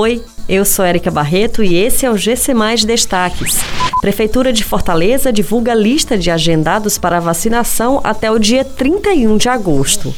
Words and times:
Oi, 0.00 0.22
eu 0.48 0.64
sou 0.64 0.84
Érica 0.84 1.10
Barreto 1.10 1.60
e 1.60 1.74
esse 1.74 2.06
é 2.06 2.10
o 2.10 2.16
GC 2.16 2.54
Mais 2.54 2.84
Destaques. 2.84 3.58
Prefeitura 4.00 4.52
de 4.52 4.62
Fortaleza 4.62 5.32
divulga 5.32 5.74
lista 5.74 6.16
de 6.16 6.30
agendados 6.30 6.96
para 6.96 7.18
vacinação 7.18 8.00
até 8.04 8.30
o 8.30 8.38
dia 8.38 8.64
31 8.64 9.36
de 9.36 9.48
agosto. 9.48 10.14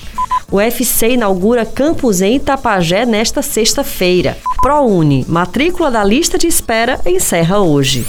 O 0.52 0.56
UFC 0.56 1.12
inaugura 1.12 1.64
campus 1.64 2.20
em 2.20 2.36
Itapajé 2.36 3.06
nesta 3.06 3.40
sexta-feira. 3.40 4.36
ProUni, 4.60 5.24
matrícula 5.26 5.90
da 5.90 6.04
lista 6.04 6.36
de 6.36 6.46
espera, 6.46 7.00
encerra 7.06 7.60
hoje. 7.60 8.04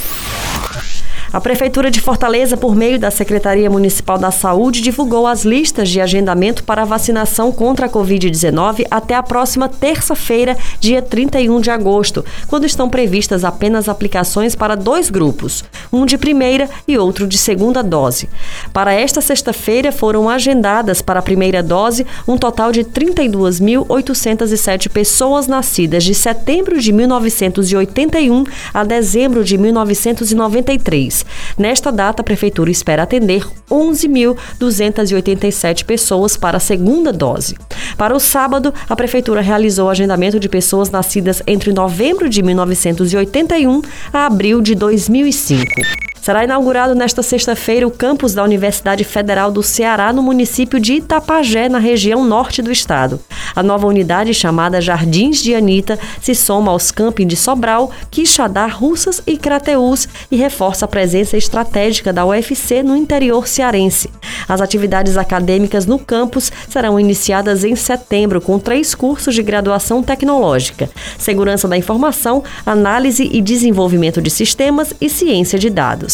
A 1.34 1.40
Prefeitura 1.40 1.90
de 1.90 2.02
Fortaleza, 2.02 2.58
por 2.58 2.76
meio 2.76 3.00
da 3.00 3.10
Secretaria 3.10 3.70
Municipal 3.70 4.18
da 4.18 4.32
Saúde, 4.32 4.82
divulgou 4.82 5.26
as 5.26 5.46
listas 5.46 5.88
de 5.88 6.02
agendamento 6.02 6.66
para 6.66 6.82
a 6.82 6.86
vacinação 6.86 7.54
contra 7.54 7.86
a 7.86 7.90
Covid-19 7.90 8.86
até 8.92 9.16
a 9.16 9.24
próxima 9.24 9.70
terça-feira, 9.70 10.58
dia 10.78 11.02
31 11.02 11.62
de 11.62 11.72
agosto, 11.72 12.26
quando 12.50 12.66
estão 12.66 12.90
previstas 12.90 13.46
apenas 13.46 13.88
aplicações 13.88 14.56
para 14.56 14.76
dois 14.76 15.10
grupos, 15.10 15.64
um 15.90 16.06
de 16.06 16.18
primeira 16.18 16.70
e 16.86 16.98
outro 16.98 17.26
de 17.26 17.38
segunda 17.38 17.82
dose. 17.82 18.28
Para 18.74 18.94
esta 18.94 19.22
sexta-feira, 19.22 19.94
foram 19.94 20.30
agendadas 20.30 21.02
para 21.02 21.22
a 21.22 21.24
primeira 21.24 21.64
dose 21.64 22.06
um 22.28 22.38
total 22.38 22.74
de 22.74 22.84
32.807 22.84 24.90
pessoas 24.90 25.48
nascidas 25.48 26.04
de 26.04 26.14
setembro 26.14 26.78
de 26.78 26.92
1981 26.92 28.44
a 28.74 28.84
dezembro 28.84 29.46
de 29.46 29.58
1993. 29.58 31.21
Nesta 31.58 31.92
data, 31.92 32.22
a 32.22 32.24
Prefeitura 32.24 32.72
espera 32.72 33.04
atender 33.04 33.46
11.287 33.70 35.86
pessoas 35.86 36.36
para 36.38 36.58
a 36.58 36.60
segunda 36.60 37.14
dose. 37.14 37.56
Para 37.98 38.16
o 38.16 38.20
sábado, 38.20 38.74
a 38.90 38.96
Prefeitura 38.96 39.42
realizou 39.42 39.88
o 39.88 39.90
agendamento 39.90 40.40
de 40.40 40.48
pessoas 40.50 40.90
nascidas 40.90 41.44
entre 41.46 41.74
novembro 41.74 42.30
de 42.30 42.42
1981 42.42 43.82
a 44.14 44.26
abril 44.26 44.62
de 44.62 44.74
2005. 44.76 46.11
Será 46.22 46.44
inaugurado 46.44 46.94
nesta 46.94 47.24
sexta-feira 47.24 47.88
o 47.88 47.90
campus 47.90 48.36
da 48.36 48.44
Universidade 48.44 49.04
Federal 49.04 49.52
do 49.52 49.64
Ceará 49.64 50.14
no 50.14 50.22
município 50.22 50.80
de 50.80 50.94
Itapajé, 50.94 51.68
na 51.68 51.80
região 51.80 52.24
norte 52.24 52.62
do 52.62 52.72
estado. 52.72 53.20
A 53.56 53.64
nova 53.64 53.88
unidade, 53.88 54.32
chamada 54.32 54.80
Jardins 54.80 55.42
de 55.42 55.56
Anitta, 55.56 55.98
se 56.22 56.36
soma 56.36 56.72
aos 56.72 56.92
campos 56.92 57.26
de 57.26 57.36
Sobral, 57.36 57.92
Quixadá, 58.12 58.68
Russas 58.68 59.20
e 59.26 59.36
Crateús 59.36 60.08
e 60.30 60.36
reforça 60.36 60.86
a 60.86 60.88
presença 60.88 61.38
estratégica 61.38 62.14
da 62.14 62.24
UFC 62.24 62.84
no 62.84 62.96
interior 62.96 63.48
cearense. 63.48 64.08
As 64.48 64.62
atividades 64.62 65.18
acadêmicas 65.18 65.88
no 65.88 65.98
campus 65.98 66.52
serão 66.70 67.00
iniciadas 67.00 67.64
em 67.64 67.76
setembro 67.76 68.40
com 68.40 68.60
três 68.60 68.94
cursos 68.94 69.34
de 69.34 69.42
graduação 69.42 70.04
tecnológica: 70.04 70.88
Segurança 71.18 71.68
da 71.68 71.78
Informação, 71.78 72.44
Análise 72.64 73.28
e 73.32 73.42
Desenvolvimento 73.42 74.22
de 74.22 74.30
Sistemas 74.30 74.94
e 75.02 75.10
Ciência 75.10 75.58
de 75.58 75.70
Dados. 75.70 76.11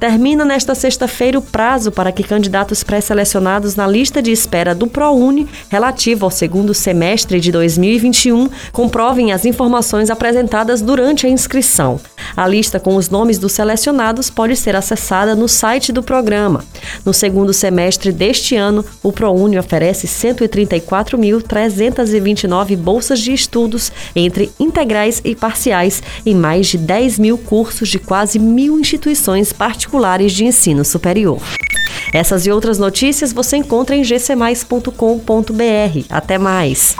Termina 0.00 0.46
nesta 0.46 0.74
sexta-feira 0.74 1.38
o 1.38 1.42
prazo 1.42 1.92
para 1.92 2.10
que 2.10 2.22
candidatos 2.22 2.82
pré-selecionados 2.82 3.76
na 3.76 3.86
lista 3.86 4.22
de 4.22 4.32
espera 4.32 4.74
do 4.74 4.86
ProUni, 4.86 5.46
relativo 5.68 6.24
ao 6.24 6.30
segundo 6.30 6.72
semestre 6.72 7.38
de 7.38 7.52
2021, 7.52 8.48
comprovem 8.72 9.30
as 9.30 9.44
informações 9.44 10.08
apresentadas 10.08 10.80
durante 10.80 11.26
a 11.26 11.28
inscrição. 11.28 12.00
A 12.36 12.46
lista 12.46 12.78
com 12.80 12.96
os 12.96 13.08
nomes 13.08 13.38
dos 13.38 13.52
selecionados 13.52 14.28
pode 14.30 14.56
ser 14.56 14.74
acessada 14.76 15.34
no 15.34 15.48
site 15.48 15.92
do 15.92 16.02
programa. 16.02 16.62
No 17.04 17.12
segundo 17.12 17.52
semestre 17.52 18.10
deste 18.12 18.56
ano, 18.56 18.82
o 19.02 19.12
ProUni 19.12 19.58
oferece 19.58 20.06
134.329 20.06 22.76
bolsas 22.76 23.18
de 23.20 23.32
estudos 23.32 23.90
entre 24.14 24.52
integrais 24.58 25.20
e 25.24 25.34
parciais 25.34 26.02
em 26.24 26.34
mais 26.34 26.68
de 26.68 26.78
10 26.78 27.18
mil 27.18 27.36
cursos 27.38 27.88
de 27.88 27.98
quase 27.98 28.38
mil 28.38 28.78
instituições 28.78 29.52
particulares 29.52 30.32
de 30.32 30.44
ensino 30.44 30.84
superior. 30.84 31.40
Essas 32.12 32.46
e 32.46 32.50
outras 32.50 32.78
notícias 32.78 33.32
você 33.32 33.56
encontra 33.56 33.96
em 33.96 34.02
gcmais.com.br. 34.02 34.92
Até 36.08 36.38
mais! 36.38 36.96